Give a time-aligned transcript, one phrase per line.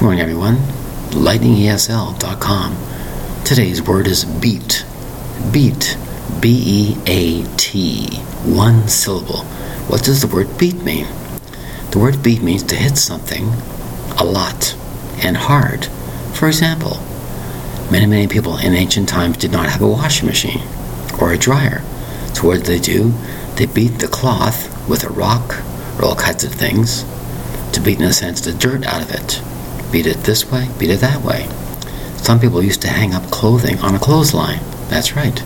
[0.00, 0.56] Good morning, everyone.
[1.10, 3.44] LightningESL.com.
[3.44, 4.86] Today's word is beat.
[5.52, 5.98] Beat.
[6.40, 8.16] B E A T.
[8.46, 9.44] One syllable.
[9.88, 11.06] What does the word beat mean?
[11.90, 13.44] The word beat means to hit something
[14.18, 14.74] a lot
[15.22, 15.84] and hard.
[16.32, 16.96] For example,
[17.92, 20.62] many, many people in ancient times did not have a washing machine
[21.20, 21.82] or a dryer.
[22.32, 23.12] So what did they do?
[23.56, 25.56] They beat the cloth with a rock
[25.98, 27.04] or all kinds of things
[27.74, 29.42] to beat, in a sense, the dirt out of it.
[29.92, 31.48] Beat it this way, beat it that way.
[32.16, 34.60] Some people used to hang up clothing on a clothesline.
[34.88, 35.38] That's right.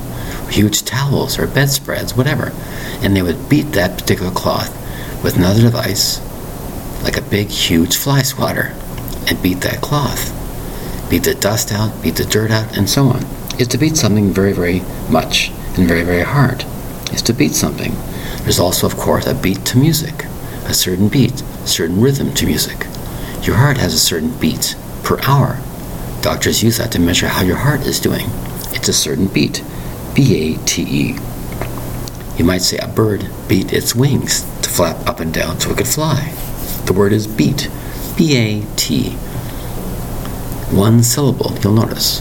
[0.51, 2.53] Huge towels or bedspreads, whatever.
[3.01, 4.71] And they would beat that particular cloth
[5.25, 6.21] with another device,
[7.03, 8.75] like a big, huge fly swatter,
[9.27, 10.31] and beat that cloth.
[11.09, 13.25] Beat the dust out, beat the dirt out, and so on.
[13.59, 16.65] Is to beat something very, very much and very, very hard.
[17.13, 17.95] Is to beat something.
[18.43, 20.25] There's also, of course, a beat to music,
[20.67, 22.87] a certain beat, a certain rhythm to music.
[23.45, 25.59] Your heart has a certain beat per hour.
[26.23, 28.25] Doctors use that to measure how your heart is doing.
[28.73, 29.63] It's a certain beat,
[30.15, 31.19] B A T E.
[32.39, 35.77] You might say a bird beat its wings to flap up and down so it
[35.77, 36.33] could fly.
[36.87, 37.71] The word is beat,
[38.17, 39.11] B A T.
[40.71, 42.21] One syllable, you'll notice.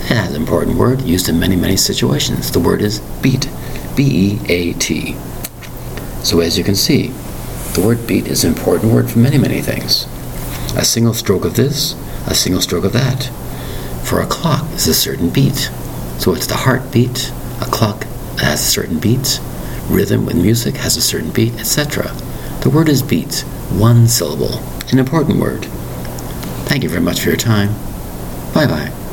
[0.00, 2.50] It has an important word used in many, many situations.
[2.50, 3.50] The word is beat,
[3.94, 5.14] B E A T.
[6.22, 7.08] So as you can see,
[7.74, 10.06] the word beat is an important word for many, many things.
[10.76, 11.94] A single stroke of this,
[12.26, 13.30] a single stroke of that.
[14.04, 15.70] For a clock is a certain beat.
[16.18, 18.04] So it's the heartbeat, a clock
[18.38, 19.40] has a certain beat,
[19.88, 22.12] rhythm with music has a certain beat, etc.
[22.62, 25.66] The word is beat, one syllable, an important word.
[26.66, 27.74] Thank you very much for your time.
[28.52, 29.03] Bye bye.